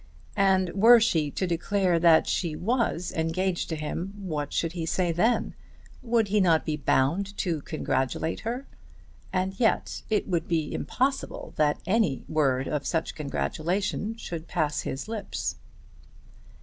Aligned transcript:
And 0.39 0.69
were 0.73 0.99
she 0.99 1.29
to 1.29 1.45
declare 1.45 1.99
that 1.99 2.25
she 2.25 2.55
was 2.55 3.11
engaged 3.11 3.69
to 3.69 3.75
him, 3.75 4.15
what 4.17 4.51
should 4.51 4.71
he 4.71 4.83
say 4.83 5.11
then? 5.11 5.53
Would 6.01 6.29
he 6.29 6.41
not 6.41 6.65
be 6.65 6.75
bound 6.75 7.37
to 7.37 7.61
congratulate 7.61 8.39
her? 8.39 8.65
And 9.31 9.59
yet 9.59 10.01
it 10.09 10.27
would 10.27 10.47
be 10.47 10.73
impossible 10.73 11.53
that 11.57 11.81
any 11.85 12.23
word 12.27 12.67
of 12.67 12.87
such 12.87 13.13
congratulation 13.13 14.15
should 14.17 14.47
pass 14.47 14.81
his 14.81 15.07
lips. 15.07 15.57